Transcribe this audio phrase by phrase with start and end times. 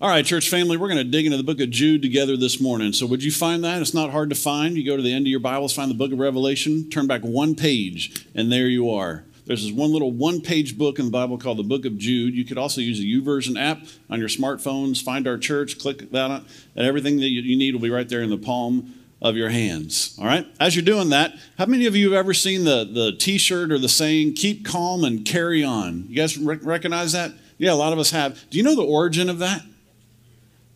[0.00, 2.60] All right, church family, we're going to dig into the book of Jude together this
[2.60, 2.92] morning.
[2.92, 3.82] So, would you find that?
[3.82, 4.76] It's not hard to find.
[4.76, 7.22] You go to the end of your Bibles, find the book of Revelation, turn back
[7.22, 9.24] one page, and there you are.
[9.46, 12.36] There's this one little one page book in the Bible called the book of Jude.
[12.36, 15.02] You could also use the YouVersion app on your smartphones.
[15.02, 18.30] Find our church, click that, and everything that you need will be right there in
[18.30, 20.16] the palm of your hands.
[20.20, 20.46] All right?
[20.60, 23.72] As you're doing that, how many of you have ever seen the, the t shirt
[23.72, 26.04] or the saying, keep calm and carry on?
[26.08, 27.32] You guys recognize that?
[27.56, 28.48] Yeah, a lot of us have.
[28.48, 29.62] Do you know the origin of that?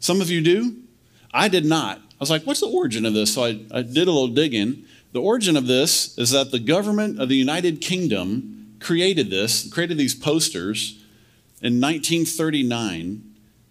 [0.02, 0.78] Some of you do.
[1.32, 1.98] I did not.
[1.98, 3.34] I was like, what's the origin of this?
[3.34, 4.84] So I, I did a little digging.
[5.12, 9.98] The origin of this is that the government of the United Kingdom created this, created
[9.98, 11.00] these posters
[11.60, 13.22] in 1939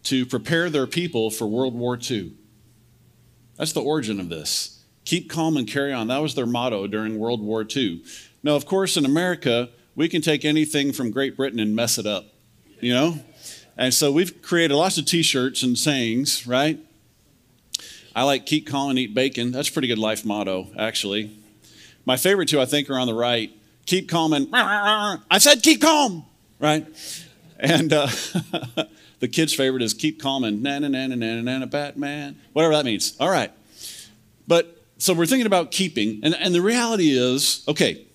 [0.03, 2.31] to prepare their people for World War II.
[3.57, 4.85] That's the origin of this.
[5.03, 6.07] Keep calm and carry on.
[6.07, 8.05] That was their motto during World War II.
[8.41, 12.05] Now, of course, in America, we can take anything from Great Britain and mess it
[12.05, 12.23] up,
[12.79, 13.19] you know?
[13.77, 16.79] And so we've created lots of t shirts and sayings, right?
[18.15, 19.51] I like keep calm and eat bacon.
[19.51, 21.31] That's a pretty good life motto, actually.
[22.05, 23.51] My favorite two, I think, are on the right.
[23.85, 26.25] Keep calm and I said keep calm,
[26.59, 26.85] right?
[27.59, 28.07] And uh,
[29.19, 32.39] the kid's favorite is keep calm and na na na na na na na Batman,
[32.53, 33.15] whatever that means.
[33.19, 33.51] All right.
[34.47, 38.05] But so we're thinking about keeping, and, and the reality is okay,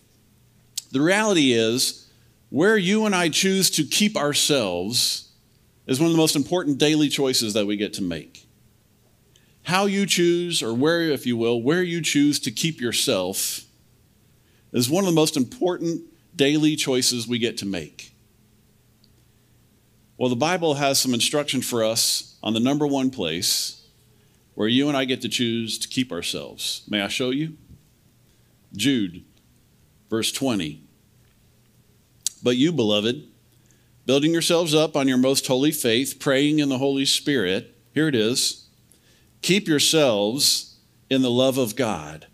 [0.92, 2.08] the reality is
[2.50, 5.25] where you and I choose to keep ourselves
[5.86, 8.46] is one of the most important daily choices that we get to make.
[9.64, 13.62] How you choose, or where, if you will, where you choose to keep yourself
[14.72, 16.02] is one of the most important
[16.34, 18.12] daily choices we get to make.
[20.18, 23.86] Well, the Bible has some instruction for us on the number one place
[24.54, 26.82] where you and I get to choose to keep ourselves.
[26.88, 27.56] May I show you?
[28.74, 29.24] Jude,
[30.08, 30.82] verse 20.
[32.42, 33.28] But you, beloved,
[34.06, 37.76] building yourselves up on your most holy faith, praying in the Holy Spirit.
[37.92, 38.68] Here it is.
[39.42, 40.78] Keep yourselves
[41.10, 42.26] in the love of God,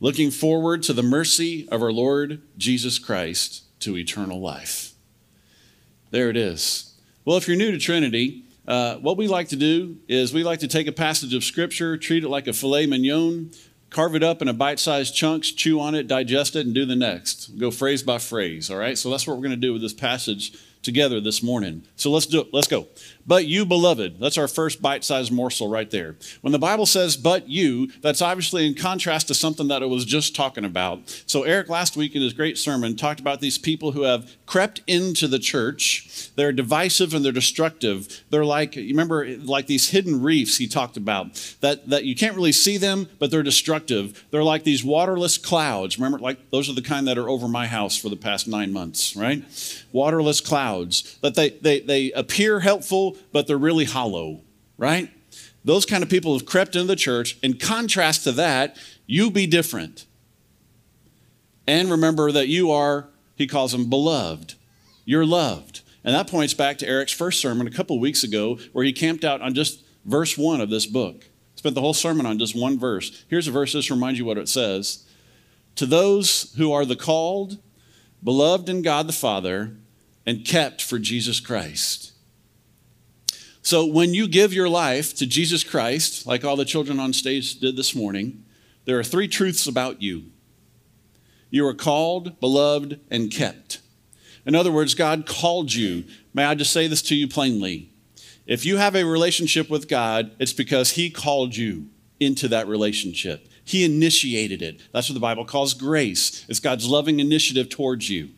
[0.00, 4.92] looking forward to the mercy of our Lord Jesus Christ to eternal life.
[6.10, 6.94] There it is.
[7.24, 10.60] Well, if you're new to Trinity, uh, what we like to do is we like
[10.60, 13.50] to take a passage of Scripture, treat it like a filet mignon,
[13.94, 16.96] carve it up in a bite-sized chunks, chew on it, digest it, and do the
[16.96, 17.56] next.
[17.58, 18.98] Go phrase by phrase, all right?
[18.98, 21.84] So that's what we're going to do with this passage together this morning.
[21.94, 22.48] So let's do it.
[22.52, 22.88] Let's go.
[23.26, 26.16] But you, beloved, that's our first bite sized morsel right there.
[26.42, 30.04] When the Bible says, but you, that's obviously in contrast to something that it was
[30.04, 31.22] just talking about.
[31.26, 34.82] So, Eric last week in his great sermon talked about these people who have crept
[34.86, 36.30] into the church.
[36.36, 38.22] They're divisive and they're destructive.
[38.30, 42.36] They're like, you remember, like these hidden reefs he talked about, that, that you can't
[42.36, 44.24] really see them, but they're destructive.
[44.30, 45.98] They're like these waterless clouds.
[45.98, 48.72] Remember, like those are the kind that are over my house for the past nine
[48.72, 49.42] months, right?
[49.92, 51.18] Waterless clouds.
[51.22, 54.42] That they, they, they appear helpful, but they're really hollow,
[54.76, 55.10] right?
[55.64, 57.38] Those kind of people have crept into the church.
[57.42, 58.76] In contrast to that,
[59.06, 60.06] you be different.
[61.66, 64.54] And remember that you are, he calls them beloved.
[65.04, 65.80] You're loved.
[66.04, 69.24] And that points back to Eric's first sermon a couple weeks ago, where he camped
[69.24, 71.24] out on just verse one of this book.
[71.56, 73.24] Spent the whole sermon on just one verse.
[73.28, 75.06] Here's a verse, just to remind you what it says.
[75.76, 77.58] To those who are the called,
[78.22, 79.76] beloved in God the Father,
[80.26, 82.12] and kept for Jesus Christ.
[83.64, 87.58] So when you give your life to Jesus Christ, like all the children on stage
[87.60, 88.44] did this morning,
[88.84, 90.24] there are three truths about you.
[91.48, 93.80] You are called, beloved, and kept.
[94.44, 96.04] In other words, God called you.
[96.34, 97.90] May I just say this to you plainly?
[98.46, 101.88] If you have a relationship with God, it's because He called you
[102.20, 103.48] into that relationship.
[103.64, 104.82] He initiated it.
[104.92, 106.44] That's what the Bible calls grace.
[106.50, 108.28] It's God's loving initiative towards you.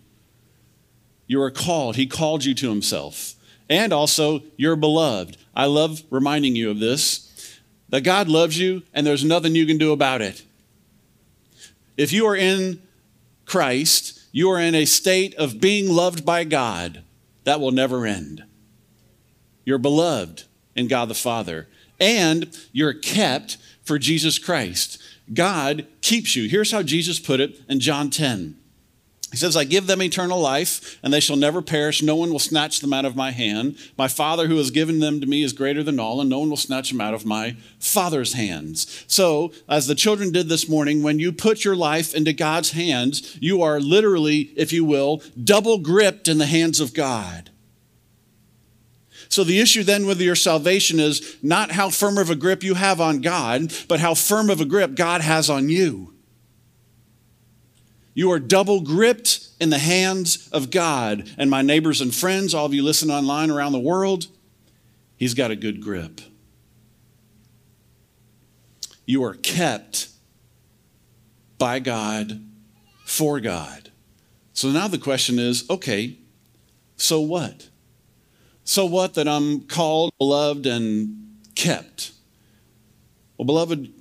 [1.27, 1.97] You are called.
[1.97, 3.36] He called you to Himself
[3.69, 5.37] and also you're beloved.
[5.54, 7.22] I love reminding you of this
[7.88, 10.43] that God loves you and there's nothing you can do about it.
[11.97, 12.82] If you are in
[13.44, 17.03] Christ, you are in a state of being loved by God
[17.44, 18.44] that will never end.
[19.65, 20.44] You're beloved
[20.75, 25.01] in God the Father, and you're kept for Jesus Christ.
[25.33, 26.48] God keeps you.
[26.48, 28.57] Here's how Jesus put it in John 10.
[29.36, 32.00] He says, I give them eternal life, and they shall never perish.
[32.00, 33.77] No one will snatch them out of my hand.
[33.98, 36.48] My Father who has given them to me is greater than all, and no one
[36.48, 39.04] will snatch them out of my Father's hands.
[39.06, 43.36] So, as the children did this morning, when you put your life into God's hands,
[43.38, 47.50] you are literally, if you will, double gripped in the hands of God.
[49.28, 52.72] So the issue then with your salvation is not how firm of a grip you
[52.72, 56.16] have on God, but how firm of a grip God has on you.
[58.16, 61.30] You are double gripped in the hands of God.
[61.36, 64.28] And my neighbors and friends, all of you listen online around the world,
[65.18, 66.22] He's got a good grip.
[69.04, 70.09] You are kept
[71.59, 72.42] by God
[73.04, 73.91] for God.
[74.54, 76.16] So now the question is okay,
[76.97, 77.69] so what?
[78.65, 82.12] So what that I'm called, beloved, and kept?
[83.36, 83.92] Well, beloved,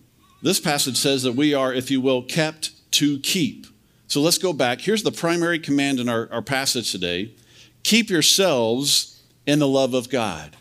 [0.41, 3.68] this passage says that we are, if you will, kept to keep.
[4.07, 4.81] So let's go back.
[4.81, 7.34] Here's the primary command in our, our passage today
[7.84, 10.56] keep yourselves in the love of God.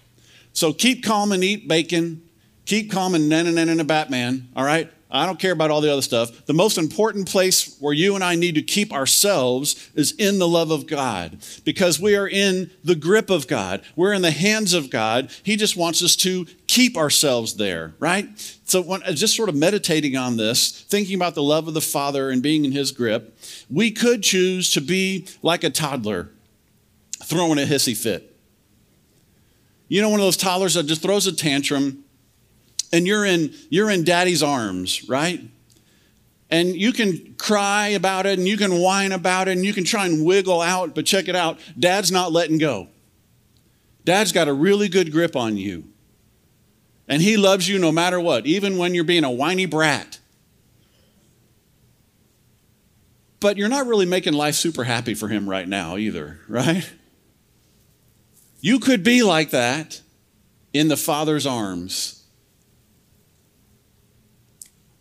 [0.53, 2.23] So keep calm and eat bacon.
[2.67, 4.91] Keep calm and na na na na Batman, all right?
[5.15, 6.45] I don't care about all the other stuff.
[6.47, 10.49] The most important place where you and I need to keep ourselves is in the
[10.49, 13.83] love of God because we are in the grip of God.
[13.95, 15.31] We're in the hands of God.
[15.45, 18.29] He just wants us to keep ourselves there, right?
[18.65, 21.81] So, when, uh, just sort of meditating on this, thinking about the love of the
[21.81, 23.39] Father and being in His grip,
[23.71, 26.31] we could choose to be like a toddler
[27.23, 28.35] throwing a hissy fit.
[29.87, 32.04] You know, one of those toddlers that just throws a tantrum
[32.95, 35.41] and you're in you're in daddy's arms, right?
[36.49, 39.83] And you can cry about it and you can whine about it and you can
[39.83, 41.59] try and wiggle out, but check it out.
[41.77, 42.89] Dad's not letting go.
[44.05, 45.85] Dad's got a really good grip on you.
[47.09, 50.21] And he loves you no matter what, even when you're being a whiny brat.
[53.41, 56.89] But you're not really making life super happy for him right now either, right?
[58.61, 60.01] You could be like that
[60.73, 62.24] in the Father's arms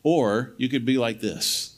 [0.03, 1.77] or you could be like this.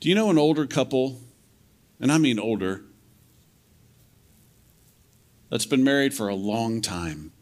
[0.00, 1.20] Do you know an older couple,
[2.00, 2.84] and I mean older,
[5.50, 7.32] that's been married for a long time?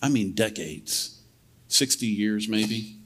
[0.00, 1.20] I mean decades,
[1.68, 2.96] 60 years maybe.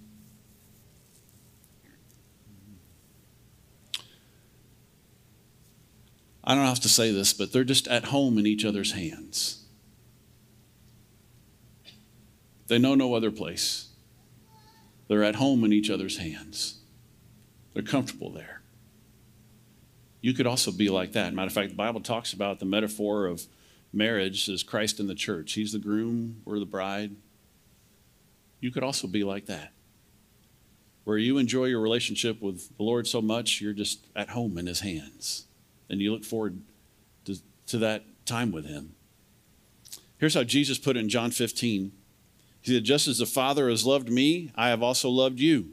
[6.45, 9.66] I don't have to say this, but they're just at home in each other's hands.
[12.69, 13.89] They know no other place.
[15.09, 16.81] They're at home in each other's hands.
[17.75, 18.63] They're comfortable there.
[20.21, 21.33] You could also be like that.
[21.35, 23.47] Matter of fact, the Bible talks about the metaphor of
[23.93, 25.53] marriage as Christ in the church.
[25.53, 27.15] He's the groom, we're the bride.
[28.61, 29.73] You could also be like that,
[31.05, 34.67] where you enjoy your relationship with the Lord so much, you're just at home in
[34.67, 35.47] His hands.
[35.89, 36.61] And you look forward
[37.27, 37.37] to,
[37.69, 38.95] to that time with Him.
[40.19, 41.93] Here's how Jesus put it in John 15.
[42.67, 45.71] He said, Just as the Father has loved me, I have also loved you.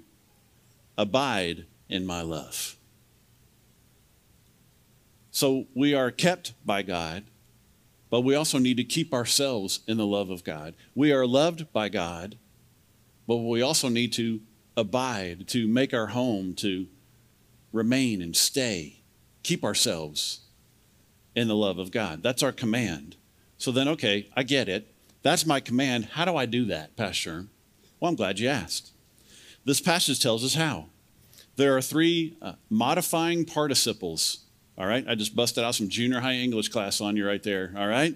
[0.96, 2.78] Abide in my love.
[5.32, 7.24] So we are kept by God,
[8.12, 10.76] but we also need to keep ourselves in the love of God.
[10.94, 12.38] We are loved by God,
[13.28, 14.42] but we also need to
[14.78, 16.86] abide, to make our home, to
[17.72, 19.02] remain and stay,
[19.42, 20.42] keep ourselves
[21.36, 22.22] in the love of God.
[22.22, 23.16] That's our command.
[23.58, 24.93] So then, okay, I get it.
[25.24, 26.10] That's my command.
[26.14, 27.46] How do I do that, Pastor?
[28.00, 28.92] Well, I'm glad you asked.
[29.66, 30.88] This passage tells us how.
[31.56, 34.40] There are three uh, modifying participles.
[34.78, 37.72] All right, I just busted out some junior high English class on you right there.
[37.78, 38.16] All right,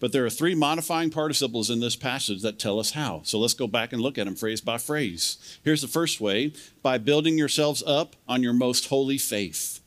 [0.00, 3.22] but there are three modifying participles in this passage that tell us how.
[3.24, 5.58] So let's go back and look at them phrase by phrase.
[5.64, 6.52] Here's the first way
[6.82, 9.80] by building yourselves up on your most holy faith.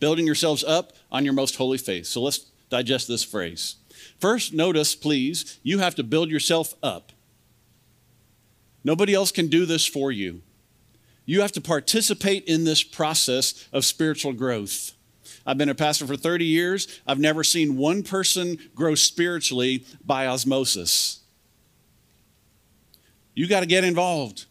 [0.00, 2.06] Building yourselves up on your most holy faith.
[2.06, 3.76] So let's digest this phrase.
[4.20, 7.12] First, notice, please, you have to build yourself up.
[8.84, 10.42] Nobody else can do this for you.
[11.24, 14.92] You have to participate in this process of spiritual growth.
[15.44, 17.00] I've been a pastor for 30 years.
[17.06, 21.20] I've never seen one person grow spiritually by osmosis.
[23.34, 24.46] You got to get involved.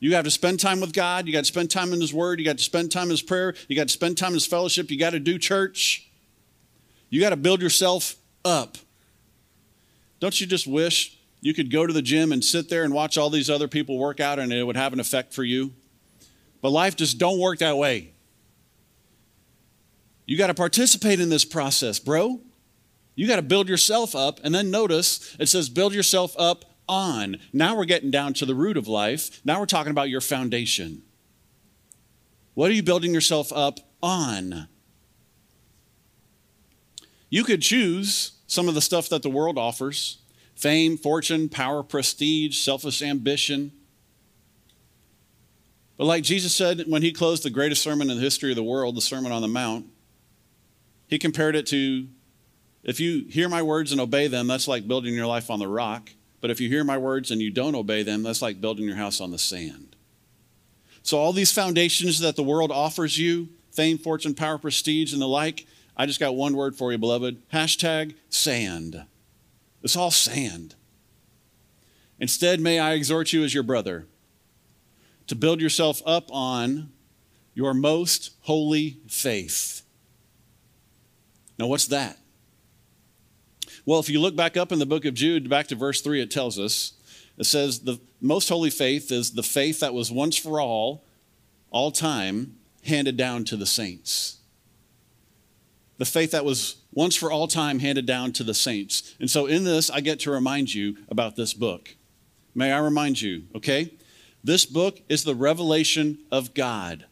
[0.00, 1.26] You have to spend time with God.
[1.26, 2.38] You got to spend time in His Word.
[2.38, 3.54] You got to spend time in His prayer.
[3.68, 4.90] You got to spend time in His fellowship.
[4.90, 6.10] You got to do church.
[7.08, 8.76] You got to build yourself up.
[10.20, 13.18] Don't you just wish you could go to the gym and sit there and watch
[13.18, 15.72] all these other people work out and it would have an effect for you?
[16.62, 18.12] But life just don't work that way.
[20.26, 22.40] You got to participate in this process, bro.
[23.14, 24.40] You got to build yourself up.
[24.42, 27.36] And then notice it says, build yourself up on.
[27.52, 29.40] Now we're getting down to the root of life.
[29.44, 31.02] Now we're talking about your foundation.
[32.54, 34.68] What are you building yourself up on?
[37.28, 40.18] You could choose some of the stuff that the world offers
[40.54, 43.72] fame, fortune, power, prestige, selfish ambition.
[45.96, 48.62] But like Jesus said when he closed the greatest sermon in the history of the
[48.62, 49.86] world, the Sermon on the Mount,
[51.06, 52.06] he compared it to
[52.82, 55.68] if you hear my words and obey them, that's like building your life on the
[55.68, 56.10] rock.
[56.40, 58.96] But if you hear my words and you don't obey them, that's like building your
[58.96, 59.96] house on the sand.
[61.02, 65.26] So, all these foundations that the world offers you fame, fortune, power, prestige, and the
[65.26, 67.48] like, I just got one word for you, beloved.
[67.50, 69.04] Hashtag sand.
[69.82, 70.74] It's all sand.
[72.18, 74.06] Instead, may I exhort you as your brother
[75.26, 76.90] to build yourself up on
[77.54, 79.82] your most holy faith.
[81.58, 82.18] Now, what's that?
[83.86, 86.20] Well, if you look back up in the book of Jude, back to verse 3,
[86.22, 86.94] it tells us
[87.36, 91.04] it says, The most holy faith is the faith that was once for all,
[91.70, 94.38] all time, handed down to the saints.
[95.98, 99.14] The faith that was once for all time handed down to the saints.
[99.20, 101.96] And so, in this, I get to remind you about this book.
[102.54, 103.94] May I remind you, okay?
[104.42, 107.06] This book is the revelation of God.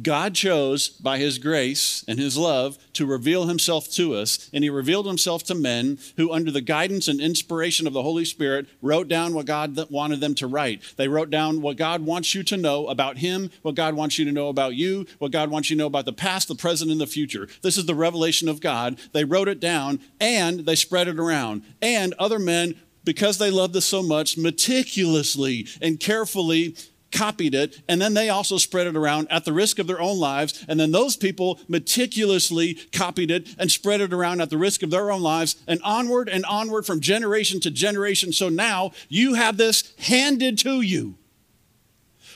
[0.00, 4.70] God chose, by his grace and his love, to reveal himself to us, and he
[4.70, 9.08] revealed himself to men who, under the guidance and inspiration of the Holy Spirit, wrote
[9.08, 10.82] down what God wanted them to write.
[10.96, 14.24] They wrote down what God wants you to know about him, what God wants you
[14.24, 16.90] to know about you, what God wants you to know about the past, the present,
[16.90, 17.48] and the future.
[17.62, 18.98] This is the revelation of God.
[19.12, 21.62] They wrote it down and they spread it around.
[21.82, 26.76] And other men because they loved this so much, meticulously and carefully
[27.10, 30.18] copied it, and then they also spread it around at the risk of their own
[30.18, 30.64] lives.
[30.68, 34.90] And then those people meticulously copied it and spread it around at the risk of
[34.90, 38.32] their own lives, and onward and onward from generation to generation.
[38.32, 41.16] So now you have this handed to you.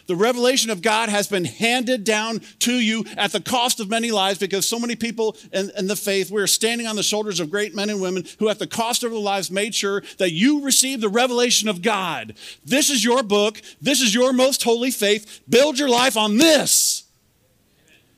[0.06, 4.10] The revelation of God has been handed down to you at the cost of many
[4.10, 7.50] lives because so many people in, in, the faith, we're standing on the shoulders of
[7.50, 10.64] great men and women who, at the cost of their lives, made sure that you
[10.64, 12.34] received the revelation of God.
[12.64, 13.60] This is your book.
[13.80, 15.40] This is your most holy faith.
[15.48, 17.04] Build your life on this.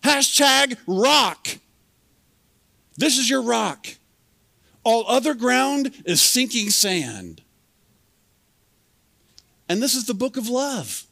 [0.02, 1.48] Hashtag rock.
[2.96, 3.86] This is your rock.
[4.84, 7.42] All other ground is sinking sand.
[9.68, 11.06] And this is the book of love.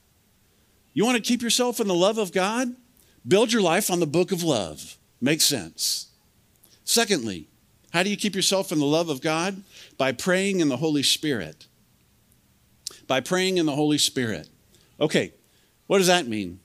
[0.93, 2.75] You want to keep yourself in the love of God?
[3.27, 4.97] Build your life on the book of love.
[5.21, 6.09] Makes sense.
[6.85, 7.49] Secondly,
[7.93, 9.63] how do you keep yourself in the love of God?
[9.97, 11.67] By praying in the Holy Spirit.
[13.07, 14.49] By praying in the Holy Spirit.
[15.01, 15.33] Okay,
[15.87, 16.61] what does that mean?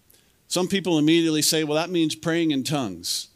[0.47, 3.27] Some people immediately say, well, that means praying in tongues.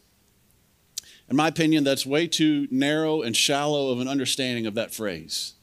[1.28, 5.54] In my opinion, that's way too narrow and shallow of an understanding of that phrase.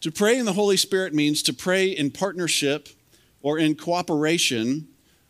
[0.00, 2.88] To pray in the Holy Spirit means to pray in partnership
[3.42, 4.88] or in cooperation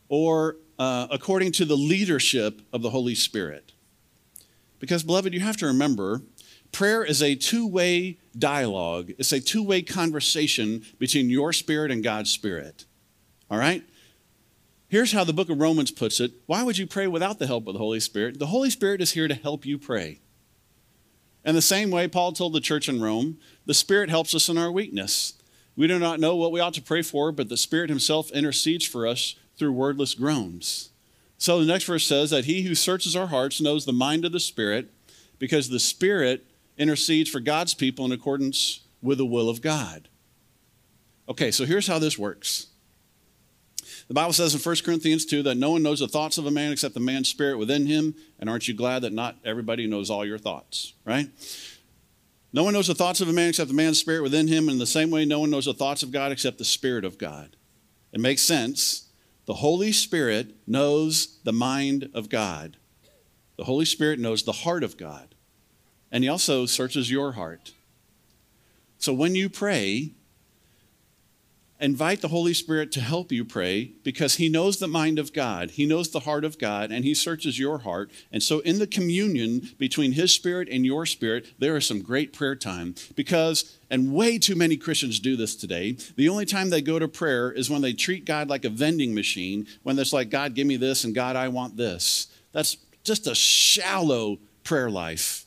[0.09, 3.73] or uh, according to the leadership of the Holy Spirit.
[4.78, 6.23] Because, beloved, you have to remember
[6.73, 12.02] prayer is a two way dialogue, it's a two way conversation between your spirit and
[12.02, 12.87] God's spirit.
[13.50, 13.85] All right?
[14.88, 17.66] Here's how the book of Romans puts it Why would you pray without the help
[17.66, 18.38] of the Holy Spirit?
[18.38, 20.21] The Holy Spirit is here to help you pray.
[21.45, 24.59] And the same way Paul told the church in Rome, the Spirit helps us in
[24.59, 25.35] our weakness.
[25.76, 28.85] We do not know what we ought to pray for, but the Spirit Himself intercedes
[28.85, 30.91] for us through wordless groans.
[31.38, 34.33] So the next verse says that He who searches our hearts knows the mind of
[34.33, 34.91] the Spirit,
[35.38, 36.45] because the Spirit
[36.76, 40.09] intercedes for God's people in accordance with the will of God.
[41.29, 42.69] Okay, so here's how this works.
[44.09, 46.50] The Bible says in 1 Corinthians 2 that no one knows the thoughts of a
[46.50, 48.14] man except the man's spirit within him.
[48.38, 51.29] And aren't you glad that not everybody knows all your thoughts, right?
[52.52, 54.68] No one knows the thoughts of a man except the man's spirit within him.
[54.68, 57.16] In the same way, no one knows the thoughts of God except the Spirit of
[57.16, 57.56] God.
[58.12, 59.09] It makes sense.
[59.47, 62.76] The Holy Spirit knows the mind of God.
[63.56, 65.35] The Holy Spirit knows the heart of God.
[66.11, 67.73] And He also searches your heart.
[68.99, 70.12] So when you pray,
[71.83, 75.73] invite the Holy Spirit to help you pray because He knows the mind of God,
[75.73, 78.11] He knows the heart of God, and He searches your heart.
[78.31, 82.33] And so, in the communion between His Spirit and your spirit, there is some great
[82.33, 86.81] prayer time because, and way too many Christians do this today, the only time they
[86.81, 90.31] go to prayer is when they treat God like a vending machine, when it's like,
[90.31, 92.29] God, give me this, and God, I want this.
[92.53, 95.42] That's just a shallow prayer life.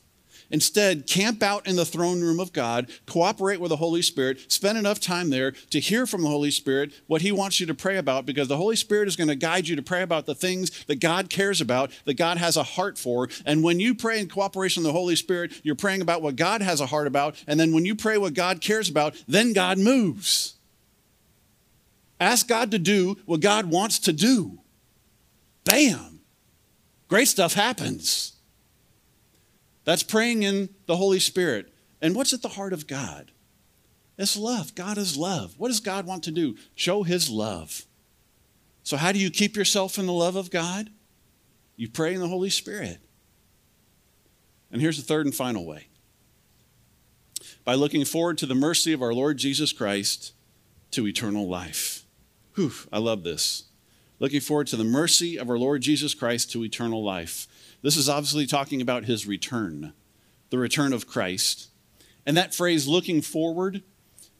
[0.50, 4.78] Instead, camp out in the throne room of God, cooperate with the Holy Spirit, spend
[4.78, 7.96] enough time there to hear from the Holy Spirit what He wants you to pray
[7.96, 10.84] about, because the Holy Spirit is going to guide you to pray about the things
[10.84, 13.28] that God cares about, that God has a heart for.
[13.44, 16.62] And when you pray in cooperation with the Holy Spirit, you're praying about what God
[16.62, 17.42] has a heart about.
[17.46, 20.54] And then when you pray what God cares about, then God moves.
[22.20, 24.60] Ask God to do what God wants to do.
[25.64, 26.20] Bam!
[27.08, 28.35] Great stuff happens.
[29.86, 31.72] That's praying in the Holy Spirit.
[32.02, 33.30] And what's at the heart of God?
[34.18, 34.74] It's love.
[34.74, 35.54] God is love.
[35.56, 36.56] What does God want to do?
[36.74, 37.82] Show his love.
[38.82, 40.90] So, how do you keep yourself in the love of God?
[41.76, 42.98] You pray in the Holy Spirit.
[44.72, 45.86] And here's the third and final way
[47.64, 50.32] by looking forward to the mercy of our Lord Jesus Christ
[50.90, 52.04] to eternal life.
[52.54, 53.64] Whew, I love this.
[54.18, 57.46] Looking forward to the mercy of our Lord Jesus Christ to eternal life.
[57.82, 59.92] This is obviously talking about his return,
[60.50, 61.68] the return of Christ.
[62.24, 63.82] And that phrase, looking forward,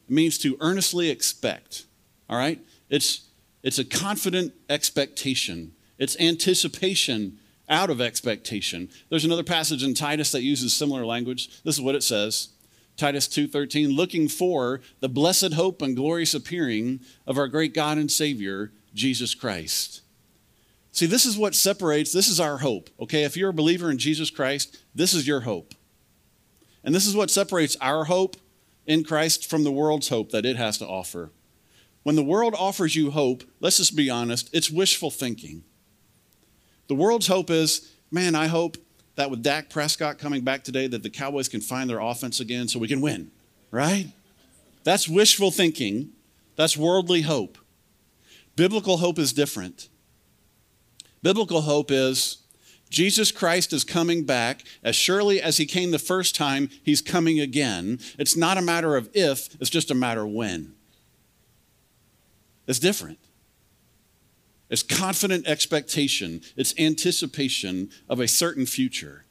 [0.09, 1.85] means to earnestly expect.
[2.29, 2.59] All right?
[2.89, 3.27] It's,
[3.63, 8.89] it's a confident expectation, it's anticipation out of expectation.
[9.09, 11.63] There's another passage in Titus that uses similar language.
[11.63, 12.49] This is what it says.
[12.95, 18.11] Titus 2:13 looking for the blessed hope and glorious appearing of our great God and
[18.11, 20.01] Savior Jesus Christ.
[20.91, 22.89] See, this is what separates, this is our hope.
[22.99, 25.75] Okay, if you're a believer in Jesus Christ, this is your hope.
[26.83, 28.35] And this is what separates our hope
[28.85, 31.29] in Christ from the world's hope that it has to offer.
[32.03, 35.63] When the world offers you hope, let's just be honest, it's wishful thinking.
[36.87, 38.77] The world's hope is, man, I hope
[39.15, 42.67] that with Dak Prescott coming back today, that the Cowboys can find their offense again
[42.67, 43.31] so we can win,
[43.71, 44.07] right?
[44.83, 46.11] That's wishful thinking.
[46.55, 47.57] That's worldly hope.
[48.57, 49.87] Biblical hope is different.
[51.21, 52.39] Biblical hope is
[52.89, 54.63] Jesus Christ is coming back.
[54.83, 57.99] As surely as he came the first time, he's coming again.
[58.17, 60.73] It's not a matter of if, it's just a matter of when.
[62.65, 63.19] It's different.
[64.69, 69.25] It's confident expectation, it's anticipation of a certain future.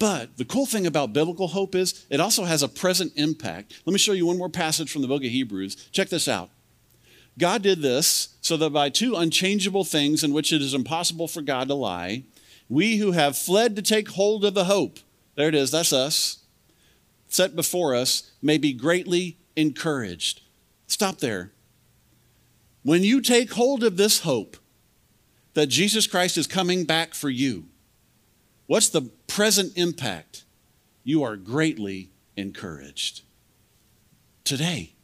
[0.00, 3.80] But the cool thing about biblical hope is it also has a present impact.
[3.86, 5.88] Let me show you one more passage from the book of Hebrews.
[5.92, 6.50] Check this out.
[7.38, 11.42] God did this so that by two unchangeable things in which it is impossible for
[11.42, 12.24] God to lie,
[12.68, 14.98] we who have fled to take hold of the hope,
[15.34, 16.38] there it is, that's us,
[17.28, 20.40] set before us, may be greatly encouraged.
[20.86, 21.52] Stop there.
[22.82, 24.56] When you take hold of this hope
[25.54, 27.66] that Jesus Christ is coming back for you,
[28.66, 30.44] what's the present impact?
[31.04, 33.22] You are greatly encouraged
[34.44, 34.95] today.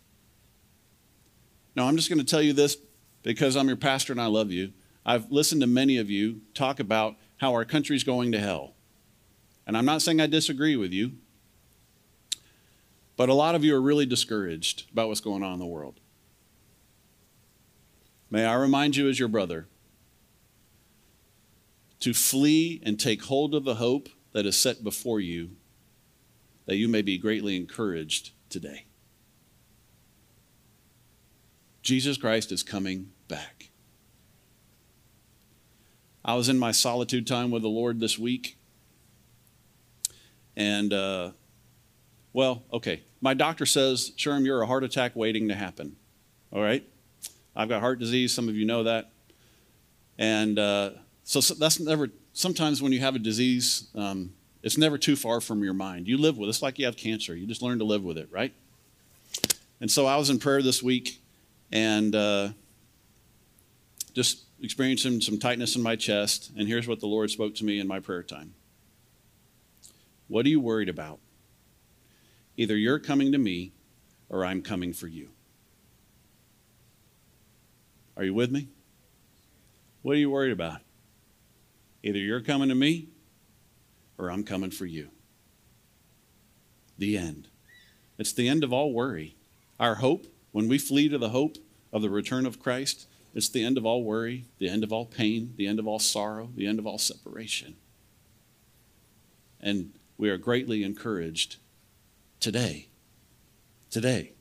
[1.75, 2.77] Now, I'm just going to tell you this
[3.23, 4.73] because I'm your pastor and I love you.
[5.05, 8.75] I've listened to many of you talk about how our country's going to hell.
[9.67, 11.13] And I'm not saying I disagree with you,
[13.17, 16.01] but a lot of you are really discouraged about what's going on in the world.
[18.31, 19.67] May I remind you, as your brother,
[22.01, 25.51] to flee and take hold of the hope that is set before you,
[26.67, 28.87] that you may be greatly encouraged today.
[31.83, 33.71] Jesus Christ is coming back.
[36.25, 38.57] I was in my solitude time with the Lord this week.
[40.57, 41.33] And, uh,
[42.33, 43.03] well, okay.
[43.21, 45.97] My doctor says, Sherm, you're a heart attack waiting to happen.
[46.53, 46.89] All right?
[47.57, 48.33] I've got heart disease.
[48.33, 49.11] Some of you know that.
[50.17, 50.91] And uh,
[51.25, 55.41] so, so, that's never, sometimes when you have a disease, um, it's never too far
[55.41, 56.07] from your mind.
[56.07, 56.51] You live with it.
[56.51, 57.35] It's like you have cancer.
[57.35, 58.53] You just learn to live with it, right?
[59.81, 61.22] And so I was in prayer this week
[61.73, 62.51] and uh,
[64.13, 66.53] just experiencing some tightness in my chest.
[66.57, 68.55] And here's what the Lord spoke to me in my prayer time
[70.29, 71.19] What are you worried about?
[72.57, 73.73] Either you're coming to me
[74.29, 75.31] or I'm coming for you.
[78.17, 78.69] Are you with me?
[80.03, 80.81] What are you worried about?
[82.03, 83.09] Either you're coming to me
[84.19, 85.09] or I'm coming for you.
[86.99, 87.49] The end.
[88.19, 89.37] It's the end of all worry.
[89.81, 91.57] Our hope, when we flee to the hope
[91.93, 95.07] of the return of Christ, it's the end of all worry, the end of all
[95.07, 97.77] pain, the end of all sorrow, the end of all separation.
[99.61, 101.57] And we are greatly encouraged
[102.41, 102.89] today.
[103.91, 104.33] Today.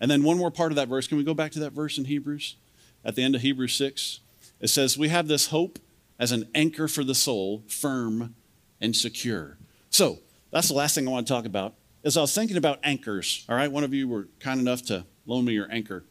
[0.00, 1.06] And then one more part of that verse.
[1.06, 2.56] Can we go back to that verse in Hebrews?
[3.04, 4.20] at the end of Hebrews 6.
[4.60, 5.78] It says, We have this hope
[6.18, 8.34] as an anchor for the soul, firm
[8.80, 9.58] and secure.
[9.88, 10.18] So,
[10.50, 11.74] that's the last thing I want to talk about.
[12.02, 15.04] As I was thinking about anchors, all right, one of you were kind enough to
[15.26, 16.04] loan me your anchor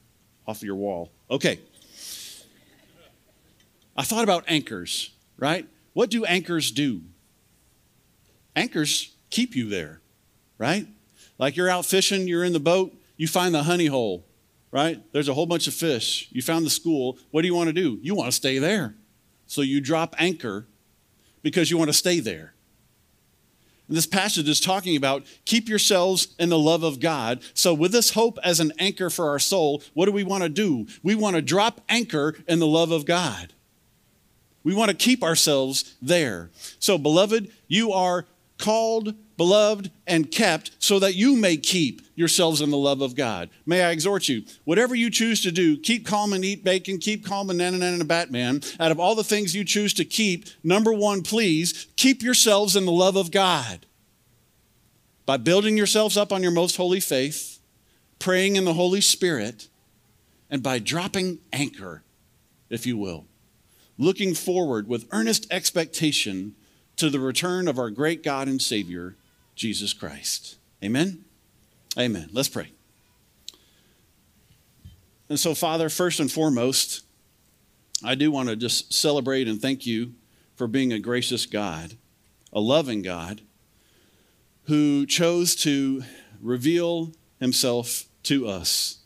[0.47, 1.11] off of your wall.
[1.29, 1.59] Okay.
[3.95, 5.67] I thought about anchors, right?
[5.93, 7.01] What do anchors do?
[8.55, 10.01] Anchors keep you there,
[10.57, 10.87] right?
[11.37, 14.25] Like you're out fishing, you're in the boat, you find the honey hole,
[14.71, 15.01] right?
[15.11, 16.29] There's a whole bunch of fish.
[16.31, 17.17] You found the school.
[17.31, 17.99] What do you want to do?
[18.01, 18.95] You want to stay there.
[19.47, 20.67] So you drop anchor
[21.41, 22.53] because you want to stay there.
[23.89, 27.41] This passage is talking about keep yourselves in the love of God.
[27.55, 30.49] So, with this hope as an anchor for our soul, what do we want to
[30.49, 30.85] do?
[31.01, 33.53] We want to drop anchor in the love of God.
[34.63, 36.51] We want to keep ourselves there.
[36.77, 38.25] So, beloved, you are
[38.59, 43.49] called, beloved, and kept so that you may keep yourselves in the love of God.
[43.65, 47.25] May I exhort you, whatever you choose to do, keep calm and eat bacon, keep
[47.25, 48.61] calm and nana nana Batman.
[48.81, 52.85] Out of all the things you choose to keep, number one, please keep yourselves in
[52.85, 53.85] the love of God
[55.25, 57.59] by building yourselves up on your most holy faith,
[58.19, 59.69] praying in the Holy Spirit,
[60.49, 62.03] and by dropping anchor
[62.69, 63.25] if you will,
[63.97, 66.55] looking forward with earnest expectation
[66.97, 69.15] to the return of our great God and Savior,
[69.59, 70.55] Jesus Christ.
[70.81, 71.25] Amen?
[71.97, 72.29] Amen.
[72.31, 72.71] Let's pray.
[75.27, 77.03] And so, Father, first and foremost,
[78.01, 80.13] I do want to just celebrate and thank you
[80.55, 81.97] for being a gracious God,
[82.53, 83.41] a loving God,
[84.63, 86.03] who chose to
[86.41, 88.99] reveal himself to us.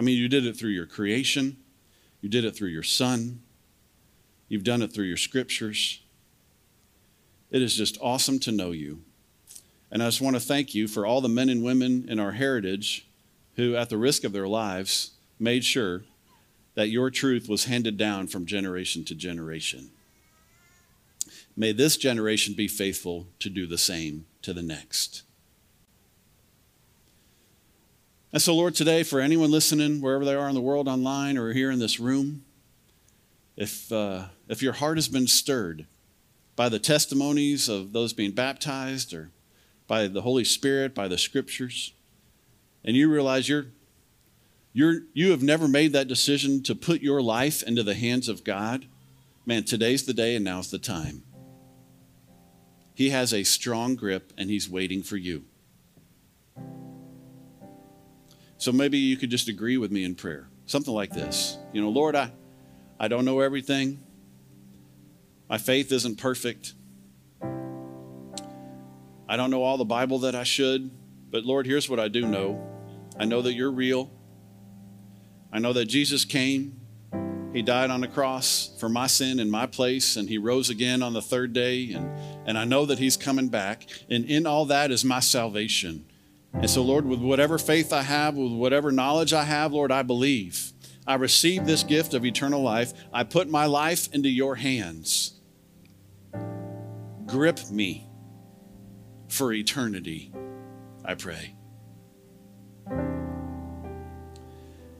[0.00, 1.58] I mean, you did it through your creation,
[2.20, 3.40] you did it through your Son,
[4.48, 6.02] you've done it through your scriptures.
[7.52, 9.04] It is just awesome to know you.
[9.90, 12.32] And I just want to thank you for all the men and women in our
[12.32, 13.06] heritage
[13.56, 16.02] who, at the risk of their lives, made sure
[16.74, 19.90] that your truth was handed down from generation to generation.
[21.56, 25.22] May this generation be faithful to do the same to the next.
[28.32, 31.54] And so, Lord, today, for anyone listening, wherever they are in the world, online or
[31.54, 32.44] here in this room,
[33.56, 35.86] if, uh, if your heart has been stirred
[36.54, 39.30] by the testimonies of those being baptized or
[39.86, 41.92] by the Holy Spirit, by the scriptures,
[42.84, 43.66] and you realize you're,
[44.72, 48.44] you're, you have never made that decision to put your life into the hands of
[48.44, 48.86] God,
[49.44, 51.22] man, today's the day and now's the time.
[52.94, 55.44] He has a strong grip and he's waiting for you.
[58.58, 60.48] So maybe you could just agree with me in prayer.
[60.64, 61.58] Something like this.
[61.72, 62.32] You know, Lord, I,
[62.98, 64.02] I don't know everything.
[65.48, 66.74] My faith isn't perfect.
[69.28, 70.90] I don't know all the Bible that I should,
[71.30, 72.64] but Lord, here's what I do know.
[73.18, 74.10] I know that you're real.
[75.52, 76.80] I know that Jesus came
[77.56, 81.02] he died on the cross for my sin in my place, and He rose again
[81.02, 81.90] on the third day.
[81.90, 82.10] And,
[82.46, 83.86] and I know that He's coming back.
[84.10, 86.04] And in all that is my salvation.
[86.52, 90.02] And so, Lord, with whatever faith I have, with whatever knowledge I have, Lord, I
[90.02, 90.74] believe.
[91.06, 92.92] I receive this gift of eternal life.
[93.10, 95.40] I put my life into your hands.
[97.24, 98.05] Grip me
[99.36, 100.32] for eternity,
[101.04, 101.54] I pray.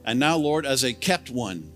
[0.05, 1.73] And now, Lord, as a kept one,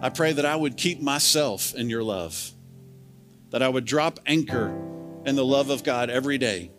[0.00, 2.52] I pray that I would keep myself in your love,
[3.50, 4.68] that I would drop anchor
[5.24, 6.70] in the love of God every day.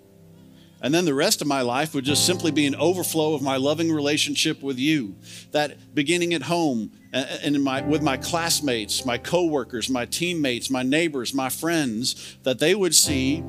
[0.81, 3.57] And then the rest of my life would just simply be an overflow of my
[3.57, 5.15] loving relationship with you.
[5.51, 11.33] That beginning at home and my, with my classmates, my coworkers, my teammates, my neighbors,
[11.33, 13.43] my friends, that they would see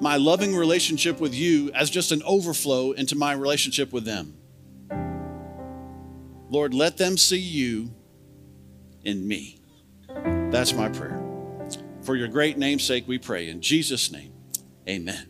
[0.00, 4.36] my loving relationship with you as just an overflow into my relationship with them.
[6.48, 7.94] Lord, let them see you
[9.04, 9.62] in me.
[10.50, 11.22] That's my prayer.
[12.02, 13.48] For your great name's sake, we pray.
[13.48, 14.32] In Jesus' name,
[14.88, 15.29] amen.